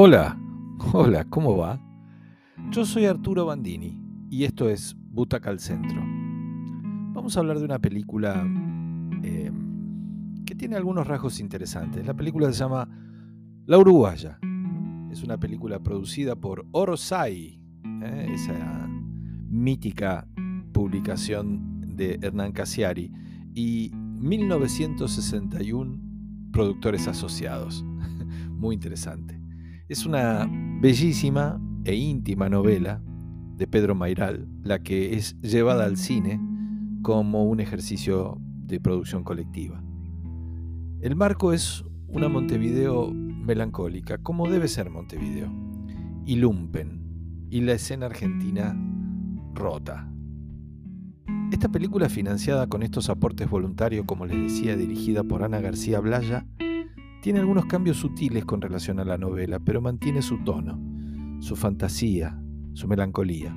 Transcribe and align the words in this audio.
Hola, 0.00 0.38
hola, 0.92 1.24
¿cómo 1.24 1.56
va? 1.56 1.80
Yo 2.70 2.84
soy 2.84 3.06
Arturo 3.06 3.46
Bandini 3.46 4.00
y 4.30 4.44
esto 4.44 4.68
es 4.68 4.94
Butaca 4.96 5.50
al 5.50 5.58
Centro. 5.58 6.00
Vamos 6.00 7.36
a 7.36 7.40
hablar 7.40 7.58
de 7.58 7.64
una 7.64 7.80
película 7.80 8.46
eh, 9.24 9.50
que 10.46 10.54
tiene 10.54 10.76
algunos 10.76 11.04
rasgos 11.04 11.40
interesantes. 11.40 12.06
La 12.06 12.14
película 12.14 12.46
se 12.52 12.60
llama 12.60 12.88
La 13.66 13.76
Uruguaya. 13.76 14.38
Es 15.10 15.24
una 15.24 15.36
película 15.36 15.80
producida 15.80 16.36
por 16.36 16.64
Orosai, 16.70 17.60
¿eh? 18.04 18.30
esa 18.32 18.88
mítica 19.48 20.28
publicación 20.72 21.96
de 21.96 22.20
Hernán 22.22 22.52
Casiari, 22.52 23.10
y 23.52 23.90
1961 23.92 25.98
productores 26.52 27.08
asociados. 27.08 27.84
Muy 28.52 28.76
interesante. 28.76 29.37
Es 29.88 30.04
una 30.04 30.46
bellísima 30.82 31.58
e 31.84 31.94
íntima 31.94 32.50
novela 32.50 33.02
de 33.56 33.66
Pedro 33.66 33.94
Mairal, 33.94 34.46
la 34.62 34.82
que 34.82 35.14
es 35.14 35.40
llevada 35.40 35.86
al 35.86 35.96
cine 35.96 36.38
como 37.00 37.44
un 37.44 37.58
ejercicio 37.58 38.38
de 38.66 38.80
producción 38.80 39.24
colectiva. 39.24 39.82
El 41.00 41.16
marco 41.16 41.54
es 41.54 41.86
una 42.06 42.28
Montevideo 42.28 43.10
melancólica, 43.10 44.18
como 44.18 44.50
debe 44.50 44.68
ser 44.68 44.90
Montevideo, 44.90 45.50
y 46.26 46.36
lumpen, 46.36 47.46
y 47.48 47.62
la 47.62 47.72
escena 47.72 48.06
argentina 48.06 48.76
rota. 49.54 50.12
Esta 51.50 51.70
película 51.70 52.10
financiada 52.10 52.66
con 52.66 52.82
estos 52.82 53.08
aportes 53.08 53.48
voluntarios, 53.48 54.04
como 54.04 54.26
les 54.26 54.36
decía, 54.36 54.76
dirigida 54.76 55.24
por 55.24 55.44
Ana 55.44 55.60
García 55.60 55.98
Blaya, 56.00 56.44
tiene 57.20 57.40
algunos 57.40 57.66
cambios 57.66 57.96
sutiles 57.98 58.44
con 58.44 58.60
relación 58.60 59.00
a 59.00 59.04
la 59.04 59.18
novela, 59.18 59.58
pero 59.58 59.80
mantiene 59.80 60.22
su 60.22 60.38
tono, 60.44 60.80
su 61.40 61.56
fantasía, 61.56 62.40
su 62.74 62.86
melancolía. 62.88 63.54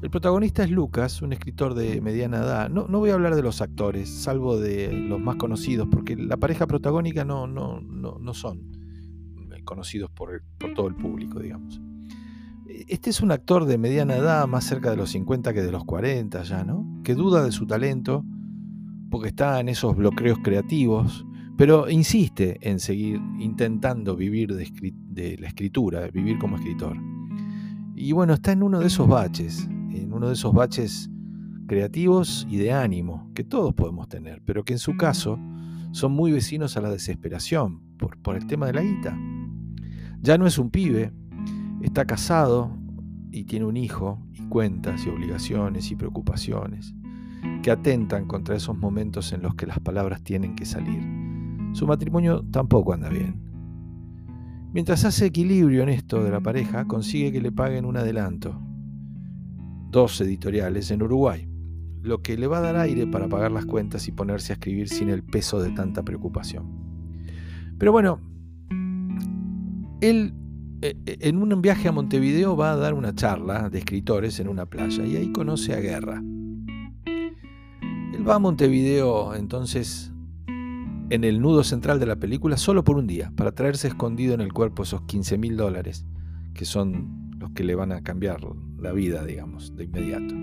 El 0.00 0.10
protagonista 0.10 0.62
es 0.62 0.70
Lucas, 0.70 1.22
un 1.22 1.32
escritor 1.32 1.74
de 1.74 2.00
mediana 2.00 2.38
edad. 2.38 2.70
No, 2.70 2.86
voy 2.86 3.10
a 3.10 3.14
hablar 3.14 3.34
de 3.34 3.42
los 3.42 3.60
actores, 3.60 4.08
salvo 4.08 4.58
de 4.58 4.92
los 4.92 5.20
más 5.20 5.36
conocidos, 5.36 5.88
porque 5.90 6.16
la 6.16 6.36
pareja 6.36 6.66
protagónica 6.66 7.24
no, 7.24 7.48
son 8.32 8.70
conocidos 9.64 10.10
por, 10.10 10.42
por 10.58 10.72
todo 10.74 10.86
el 10.86 10.94
público, 10.94 11.40
digamos. 11.40 11.80
Este 12.86 13.10
es 13.10 13.20
un 13.20 13.32
actor 13.32 13.64
de 13.64 13.76
mediana 13.76 14.16
edad, 14.16 14.46
más 14.46 14.64
cerca 14.64 14.90
de 14.90 14.96
los 14.96 15.10
50 15.10 15.52
que 15.52 15.62
de 15.62 15.72
los 15.72 15.84
40 15.84 16.42
ya, 16.44 16.64
¿no? 16.64 17.00
Que 17.02 17.14
duda 17.14 17.42
de 17.42 17.50
su 17.50 17.66
talento, 17.66 18.24
porque 19.10 19.28
está 19.28 19.58
en 19.58 19.68
esos 19.68 19.96
bloqueos 19.96 20.38
creativos, 20.42 21.26
pero 21.58 21.90
insiste 21.90 22.56
en 22.62 22.78
seguir 22.78 23.20
intentando 23.40 24.14
vivir 24.14 24.54
de, 24.54 25.36
la 25.40 25.48
escritura, 25.48 26.06
vivir 26.06 26.38
como 26.38 26.54
escritor. 26.54 26.96
Y 27.96 28.12
bueno, 28.12 28.34
está 28.34 28.52
en 28.52 28.62
uno 28.62 28.78
de 28.78 28.86
esos 28.86 29.08
baches, 29.08 29.66
en 29.90 30.12
uno 30.12 30.28
de 30.28 30.34
esos 30.34 30.54
baches 30.54 31.10
creativos 31.66 32.46
y 32.48 32.58
de 32.58 32.72
ánimo 32.72 33.28
que 33.34 33.42
todos 33.42 33.74
podemos 33.74 34.08
tener, 34.08 34.40
pero 34.44 34.64
que 34.64 34.74
en 34.74 34.78
su 34.78 34.96
caso 34.96 35.36
son 35.90 36.12
muy 36.12 36.30
vecinos 36.30 36.76
a 36.76 36.80
la 36.80 36.90
desesperación 36.90 37.80
por, 37.98 38.16
por 38.18 38.36
el 38.36 38.46
tema 38.46 38.66
de 38.66 38.74
la 38.74 38.82
guita. 38.82 39.18
Ya 40.20 40.38
no 40.38 40.46
es 40.46 40.58
un 40.58 40.70
pibe, 40.70 41.12
está 41.82 42.04
casado 42.04 42.70
y 43.32 43.46
tiene 43.46 43.64
un 43.64 43.76
hijo 43.76 44.24
y 44.32 44.42
cuentas 44.42 45.04
y 45.04 45.08
obligaciones 45.08 45.90
y 45.90 45.96
preocupaciones 45.96 46.94
que 47.64 47.72
atentan 47.72 48.28
contra 48.28 48.54
esos 48.54 48.78
momentos 48.78 49.32
en 49.32 49.42
los 49.42 49.56
que 49.56 49.66
las 49.66 49.80
palabras 49.80 50.22
tienen 50.22 50.54
que 50.54 50.64
salir 50.64 51.27
su 51.72 51.86
matrimonio 51.86 52.44
tampoco 52.50 52.92
anda 52.92 53.08
bien. 53.08 53.48
Mientras 54.72 55.04
hace 55.04 55.26
equilibrio 55.26 55.82
en 55.82 55.88
esto 55.88 56.22
de 56.22 56.30
la 56.30 56.40
pareja, 56.40 56.86
consigue 56.86 57.32
que 57.32 57.40
le 57.40 57.52
paguen 57.52 57.84
un 57.84 57.96
adelanto, 57.96 58.60
dos 59.90 60.20
editoriales 60.20 60.90
en 60.90 61.02
Uruguay, 61.02 61.48
lo 62.02 62.22
que 62.22 62.36
le 62.36 62.46
va 62.46 62.58
a 62.58 62.62
dar 62.62 62.76
aire 62.76 63.06
para 63.06 63.28
pagar 63.28 63.50
las 63.50 63.64
cuentas 63.64 64.06
y 64.08 64.12
ponerse 64.12 64.52
a 64.52 64.54
escribir 64.54 64.88
sin 64.88 65.08
el 65.08 65.22
peso 65.22 65.60
de 65.60 65.70
tanta 65.70 66.02
preocupación. 66.02 66.66
Pero 67.78 67.92
bueno, 67.92 68.20
él 70.00 70.34
eh, 70.80 70.96
eh, 71.06 71.18
en 71.22 71.42
un 71.42 71.60
viaje 71.60 71.88
a 71.88 71.92
Montevideo 71.92 72.56
va 72.56 72.72
a 72.72 72.76
dar 72.76 72.94
una 72.94 73.14
charla 73.14 73.68
de 73.68 73.78
escritores 73.78 74.38
en 74.38 74.48
una 74.48 74.66
playa 74.66 75.04
y 75.04 75.16
ahí 75.16 75.32
conoce 75.32 75.74
a 75.74 75.80
Guerra. 75.80 76.22
Él 78.14 78.28
va 78.28 78.36
a 78.36 78.38
Montevideo 78.38 79.34
entonces 79.34 80.12
en 81.10 81.24
el 81.24 81.40
nudo 81.40 81.64
central 81.64 81.98
de 81.98 82.06
la 82.06 82.16
película 82.16 82.56
solo 82.56 82.84
por 82.84 82.96
un 82.96 83.06
día, 83.06 83.32
para 83.34 83.52
traerse 83.52 83.88
escondido 83.88 84.34
en 84.34 84.40
el 84.40 84.52
cuerpo 84.52 84.82
esos 84.82 85.02
15 85.02 85.38
mil 85.38 85.56
dólares, 85.56 86.06
que 86.54 86.64
son 86.64 87.30
los 87.38 87.50
que 87.52 87.64
le 87.64 87.74
van 87.74 87.92
a 87.92 88.02
cambiar 88.02 88.40
la 88.78 88.92
vida, 88.92 89.24
digamos, 89.24 89.74
de 89.74 89.84
inmediato. 89.84 90.34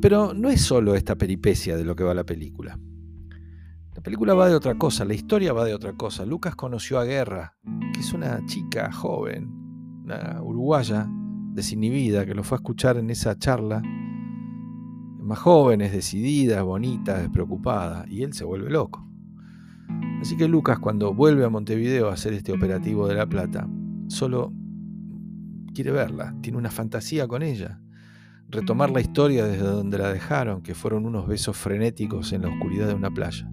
Pero 0.00 0.34
no 0.34 0.50
es 0.50 0.60
solo 0.60 0.94
esta 0.94 1.16
peripecia 1.16 1.76
de 1.76 1.84
lo 1.84 1.96
que 1.96 2.04
va 2.04 2.14
la 2.14 2.24
película. 2.24 2.78
La 3.94 4.02
película 4.02 4.34
va 4.34 4.48
de 4.48 4.54
otra 4.54 4.76
cosa, 4.76 5.04
la 5.04 5.14
historia 5.14 5.52
va 5.52 5.64
de 5.64 5.74
otra 5.74 5.94
cosa. 5.94 6.26
Lucas 6.26 6.54
conoció 6.54 6.98
a 6.98 7.04
Guerra, 7.04 7.56
que 7.92 8.00
es 8.00 8.12
una 8.12 8.44
chica 8.46 8.92
joven, 8.92 9.48
una 10.04 10.42
uruguaya 10.42 11.08
desinhibida, 11.52 12.26
que 12.26 12.34
lo 12.34 12.42
fue 12.42 12.56
a 12.56 12.60
escuchar 12.60 12.96
en 12.96 13.10
esa 13.10 13.38
charla, 13.38 13.82
más 15.20 15.38
jóvenes, 15.38 15.92
decididas, 15.92 16.62
bonitas, 16.62 17.20
despreocupada, 17.20 18.04
y 18.08 18.22
él 18.22 18.34
se 18.34 18.44
vuelve 18.44 18.70
loco. 18.70 19.08
Así 20.24 20.38
que 20.38 20.48
Lucas, 20.48 20.78
cuando 20.78 21.12
vuelve 21.12 21.44
a 21.44 21.50
Montevideo 21.50 22.08
a 22.08 22.14
hacer 22.14 22.32
este 22.32 22.50
operativo 22.50 23.06
de 23.06 23.14
La 23.14 23.26
Plata, 23.26 23.68
solo 24.08 24.54
quiere 25.74 25.90
verla, 25.90 26.34
tiene 26.40 26.56
una 26.56 26.70
fantasía 26.70 27.28
con 27.28 27.42
ella. 27.42 27.78
Retomar 28.48 28.90
la 28.90 29.02
historia 29.02 29.44
desde 29.44 29.66
donde 29.66 29.98
la 29.98 30.10
dejaron, 30.10 30.62
que 30.62 30.74
fueron 30.74 31.04
unos 31.04 31.28
besos 31.28 31.58
frenéticos 31.58 32.32
en 32.32 32.40
la 32.40 32.48
oscuridad 32.48 32.88
de 32.88 32.94
una 32.94 33.10
playa. 33.10 33.52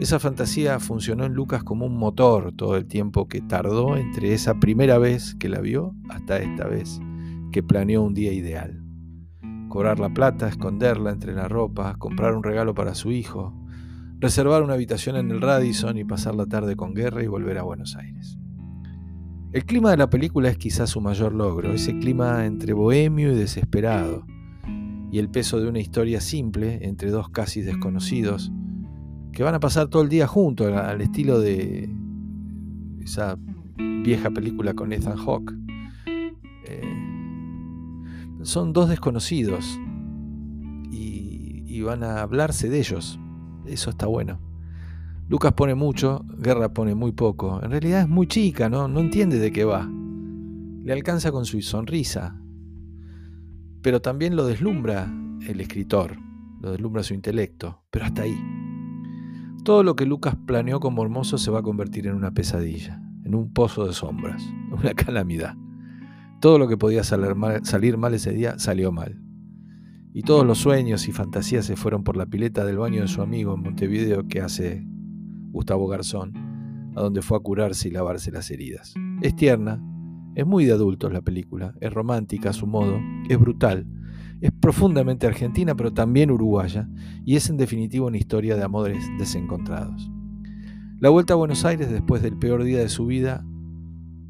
Esa 0.00 0.18
fantasía 0.18 0.80
funcionó 0.80 1.26
en 1.26 1.34
Lucas 1.34 1.62
como 1.62 1.84
un 1.84 1.98
motor 1.98 2.54
todo 2.56 2.78
el 2.78 2.86
tiempo 2.86 3.28
que 3.28 3.42
tardó 3.42 3.98
entre 3.98 4.32
esa 4.32 4.54
primera 4.54 4.96
vez 4.96 5.34
que 5.34 5.50
la 5.50 5.60
vio 5.60 5.94
hasta 6.08 6.38
esta 6.38 6.66
vez 6.66 6.98
que 7.52 7.62
planeó 7.62 8.00
un 8.00 8.14
día 8.14 8.32
ideal. 8.32 8.82
Cobrar 9.68 10.00
la 10.00 10.14
plata, 10.14 10.48
esconderla 10.48 11.10
entre 11.10 11.34
la 11.34 11.46
ropa, 11.46 11.96
comprar 11.98 12.34
un 12.36 12.42
regalo 12.42 12.72
para 12.72 12.94
su 12.94 13.12
hijo, 13.12 13.54
reservar 14.22 14.62
una 14.62 14.74
habitación 14.74 15.16
en 15.16 15.32
el 15.32 15.40
Radisson 15.40 15.98
y 15.98 16.04
pasar 16.04 16.36
la 16.36 16.46
tarde 16.46 16.76
con 16.76 16.94
guerra 16.94 17.24
y 17.24 17.26
volver 17.26 17.58
a 17.58 17.64
Buenos 17.64 17.96
Aires. 17.96 18.38
El 19.50 19.64
clima 19.64 19.90
de 19.90 19.96
la 19.96 20.08
película 20.08 20.48
es 20.48 20.56
quizás 20.56 20.90
su 20.90 21.00
mayor 21.00 21.34
logro, 21.34 21.72
ese 21.72 21.98
clima 21.98 22.46
entre 22.46 22.72
bohemio 22.72 23.32
y 23.32 23.34
desesperado, 23.34 24.24
y 25.10 25.18
el 25.18 25.28
peso 25.28 25.60
de 25.60 25.68
una 25.68 25.80
historia 25.80 26.20
simple 26.20 26.86
entre 26.86 27.10
dos 27.10 27.30
casi 27.30 27.62
desconocidos, 27.62 28.52
que 29.32 29.42
van 29.42 29.56
a 29.56 29.60
pasar 29.60 29.88
todo 29.88 30.02
el 30.02 30.08
día 30.08 30.28
juntos, 30.28 30.72
al 30.72 31.00
estilo 31.00 31.40
de 31.40 31.90
esa 33.00 33.36
vieja 34.04 34.30
película 34.30 34.74
con 34.74 34.92
Ethan 34.92 35.16
Hawke. 35.16 35.52
Eh, 36.68 36.82
son 38.42 38.72
dos 38.72 38.88
desconocidos 38.88 39.80
y 40.92 41.80
van 41.80 42.04
a 42.04 42.20
hablarse 42.20 42.68
de 42.68 42.78
ellos, 42.78 43.18
eso 43.66 43.90
está 43.90 44.06
bueno. 44.06 44.40
Lucas 45.28 45.52
pone 45.52 45.74
mucho, 45.74 46.24
Guerra 46.38 46.72
pone 46.72 46.94
muy 46.94 47.12
poco. 47.12 47.62
En 47.62 47.70
realidad 47.70 48.02
es 48.02 48.08
muy 48.08 48.26
chica, 48.26 48.68
¿no? 48.68 48.88
No 48.88 49.00
entiende 49.00 49.38
de 49.38 49.52
qué 49.52 49.64
va. 49.64 49.88
Le 50.84 50.92
alcanza 50.92 51.32
con 51.32 51.46
su 51.46 51.60
sonrisa. 51.62 52.38
Pero 53.82 54.02
también 54.02 54.36
lo 54.36 54.46
deslumbra 54.46 55.12
el 55.46 55.60
escritor, 55.60 56.18
lo 56.60 56.72
deslumbra 56.72 57.02
su 57.02 57.14
intelecto, 57.14 57.82
pero 57.90 58.04
hasta 58.04 58.22
ahí. 58.22 58.38
Todo 59.64 59.82
lo 59.82 59.96
que 59.96 60.06
Lucas 60.06 60.36
planeó 60.46 60.80
como 60.80 61.02
hermoso 61.02 61.38
se 61.38 61.50
va 61.50 61.60
a 61.60 61.62
convertir 61.62 62.06
en 62.06 62.14
una 62.14 62.32
pesadilla, 62.32 63.00
en 63.24 63.34
un 63.34 63.52
pozo 63.52 63.86
de 63.86 63.92
sombras, 63.92 64.42
una 64.70 64.94
calamidad. 64.94 65.56
Todo 66.40 66.58
lo 66.58 66.68
que 66.68 66.76
podía 66.76 67.04
salir 67.04 67.34
mal, 67.34 67.64
salir 67.64 67.96
mal 67.96 68.14
ese 68.14 68.32
día 68.32 68.58
salió 68.58 68.92
mal 68.92 69.20
y 70.14 70.22
todos 70.22 70.46
los 70.46 70.58
sueños 70.58 71.08
y 71.08 71.12
fantasías 71.12 71.64
se 71.64 71.76
fueron 71.76 72.04
por 72.04 72.16
la 72.16 72.26
pileta 72.26 72.64
del 72.64 72.78
baño 72.78 73.02
de 73.02 73.08
su 73.08 73.22
amigo 73.22 73.54
en 73.54 73.62
Montevideo 73.62 74.28
que 74.28 74.40
hace 74.40 74.84
Gustavo 75.50 75.88
Garzón, 75.88 76.92
a 76.94 77.00
donde 77.00 77.22
fue 77.22 77.38
a 77.38 77.40
curarse 77.40 77.88
y 77.88 77.92
lavarse 77.92 78.30
las 78.30 78.50
heridas. 78.50 78.94
Es 79.22 79.34
tierna, 79.34 79.82
es 80.34 80.46
muy 80.46 80.64
de 80.64 80.72
adultos 80.72 81.12
la 81.12 81.22
película, 81.22 81.74
es 81.80 81.92
romántica 81.92 82.50
a 82.50 82.54
su 82.54 82.66
modo, 82.66 83.00
es 83.28 83.38
brutal, 83.38 83.86
es 84.40 84.50
profundamente 84.50 85.26
argentina 85.26 85.74
pero 85.74 85.92
también 85.92 86.30
uruguaya 86.30 86.88
y 87.24 87.36
es 87.36 87.48
en 87.48 87.56
definitiva 87.56 88.06
una 88.06 88.18
historia 88.18 88.56
de 88.56 88.64
amores 88.64 89.04
desencontrados. 89.18 90.10
La 90.98 91.08
vuelta 91.08 91.34
a 91.34 91.36
Buenos 91.36 91.64
Aires 91.64 91.90
después 91.90 92.22
del 92.22 92.38
peor 92.38 92.64
día 92.64 92.78
de 92.78 92.88
su 92.88 93.06
vida 93.06 93.44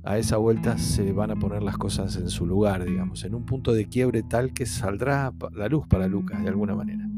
a 0.05 0.19
esa 0.19 0.37
vuelta 0.37 0.79
se 0.79 1.13
van 1.13 1.31
a 1.31 1.37
poner 1.37 1.63
las 1.63 1.79
cosas 1.79 2.17
en 2.17 2.29
su 2.29 2.47
lugar, 2.47 2.85
digamos, 2.85 3.25
en 3.25 3.35
un 3.35 3.45
punto 3.45 3.73
de 3.73 3.87
quiebre 3.87 4.23
tal 4.23 4.53
que 4.53 4.67
saldrá 4.67 5.33
la 5.55 5.69
luz 5.69 5.87
para 5.87 6.09
Lucas 6.09 6.43
de 6.43 6.49
alguna 6.49 6.75
manera. 6.75 7.09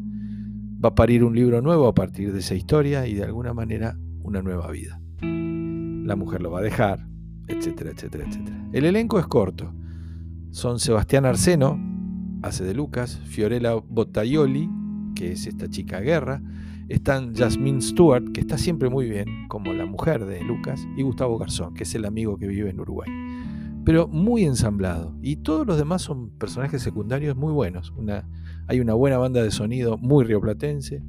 Va 0.85 0.91
a 0.91 0.95
parir 0.95 1.25
un 1.25 1.35
libro 1.35 1.63
nuevo 1.63 1.89
a 1.89 1.95
partir 1.95 2.33
de 2.33 2.41
esa 2.41 2.55
historia 2.55 3.07
y 3.07 3.15
de 3.15 3.25
alguna 3.25 3.55
manera 3.55 3.97
una 4.23 4.43
nueva 4.43 4.71
vida. 4.71 5.01
La 5.23 6.17
mujer 6.17 6.43
lo 6.43 6.51
va 6.51 6.59
a 6.59 6.63
dejar, 6.63 7.07
etcétera, 7.49 7.91
etcétera, 7.91 8.25
etcétera. 8.29 8.69
El 8.73 8.85
elenco 8.85 9.19
es 9.19 9.27
corto. 9.27 9.73
Son 10.51 10.79
Sebastián 10.79 11.25
Arseno, 11.25 11.81
hace 12.43 12.65
de 12.65 12.75
Lucas, 12.75 13.19
Fiorella 13.25 13.75
Bottaioli, 13.75 14.69
que 15.15 15.33
es 15.33 15.47
esta 15.47 15.69
chica 15.69 16.01
guerra, 16.01 16.43
están 16.89 17.35
Jasmine 17.35 17.81
Stewart, 17.81 18.33
que 18.33 18.41
está 18.41 18.59
siempre 18.59 18.89
muy 18.89 19.09
bien, 19.09 19.49
como 19.49 19.73
la 19.73 19.87
mujer 19.87 20.25
de 20.25 20.43
Lucas, 20.43 20.87
y 20.97 21.03
Gustavo 21.03 21.39
Garzón, 21.39 21.75
que 21.75 21.85
es 21.85 21.95
el 21.95 22.05
amigo 22.05 22.37
que 22.37 22.47
vive 22.47 22.71
en 22.71 22.81
Uruguay. 22.81 23.11
Pero 23.85 24.09
muy 24.09 24.45
ensamblado. 24.45 25.15
Y 25.23 25.37
todos 25.37 25.67
los 25.67 25.77
demás 25.77 26.03
son 26.03 26.31
personajes 26.31 26.83
secundarios 26.83 27.37
muy 27.37 27.53
buenos. 27.53 27.93
Hay 28.67 28.81
una 28.81 28.95
buena 28.95 29.19
banda 29.19 29.43
de 29.43 29.51
sonido 29.51 29.99
muy 29.99 30.25
rioplatense. 30.25 31.03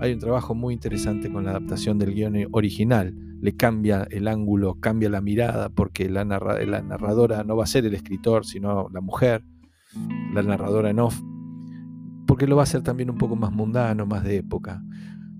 Hay 0.00 0.12
un 0.12 0.18
trabajo 0.18 0.54
muy 0.54 0.74
interesante 0.74 1.30
con 1.30 1.44
la 1.44 1.50
adaptación 1.50 1.98
del 1.98 2.14
guion 2.14 2.36
original. 2.52 3.14
Le 3.40 3.56
cambia 3.56 4.06
el 4.10 4.28
ángulo, 4.28 4.74
cambia 4.80 5.08
la 5.08 5.22
mirada, 5.22 5.70
porque 5.70 6.10
la, 6.10 6.24
la 6.24 6.82
narradora 6.82 7.42
no 7.42 7.56
va 7.56 7.64
a 7.64 7.66
ser 7.66 7.86
el 7.86 7.94
escritor, 7.94 8.44
sino 8.44 8.88
la 8.90 9.00
mujer, 9.00 9.42
la 10.34 10.42
narradora 10.42 10.90
en 10.90 11.00
off 11.00 11.22
porque 12.30 12.46
lo 12.46 12.54
va 12.54 12.62
a 12.62 12.70
hacer 12.70 12.82
también 12.82 13.10
un 13.10 13.18
poco 13.18 13.34
más 13.34 13.50
mundano, 13.50 14.06
más 14.06 14.22
de 14.22 14.36
época. 14.36 14.84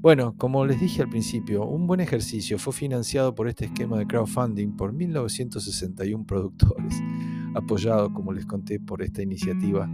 Bueno, 0.01 0.35
como 0.37 0.67
les 0.67 0.81
dije 0.81 1.03
al 1.03 1.09
principio, 1.09 1.65
un 1.65 1.87
buen 1.87 2.01
ejercicio 2.01 2.59
fue 2.59 2.73
financiado 2.73 3.33
por 3.33 3.47
este 3.47 3.67
esquema 3.67 3.97
de 3.97 4.09
crowdfunding 4.09 4.73
por 4.73 4.93
1961 4.93 6.27
productores, 6.27 7.01
apoyado, 7.55 8.13
como 8.13 8.33
les 8.33 8.45
conté, 8.45 8.81
por 8.81 9.03
esta 9.03 9.23
iniciativa 9.23 9.89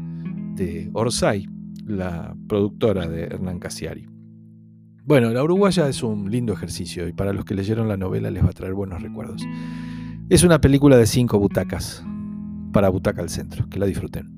de 0.55 0.89
Orsay, 0.95 1.47
la 1.85 2.35
productora 2.49 3.07
de 3.07 3.25
Hernán 3.25 3.59
Casiari. 3.59 4.09
Bueno, 5.05 5.29
La 5.35 5.45
Uruguaya 5.45 5.87
es 5.91 6.03
un 6.03 6.31
lindo 6.31 6.55
ejercicio 6.55 7.07
y 7.07 7.13
para 7.13 7.35
los 7.35 7.45
que 7.45 7.55
leyeron 7.55 7.89
la 7.89 7.99
novela 7.99 8.31
les 8.31 8.43
va 8.43 8.49
a 8.49 8.55
traer 8.55 8.73
buenos 8.73 9.03
recuerdos. 9.03 9.43
Es 10.31 10.45
una 10.45 10.63
película 10.63 10.97
de 10.97 11.05
cinco 11.05 11.39
butacas 11.39 12.03
para 12.73 12.89
Butaca 12.89 13.21
al 13.21 13.29
Centro. 13.29 13.69
Que 13.69 13.79
la 13.79 13.85
disfruten. 13.85 14.36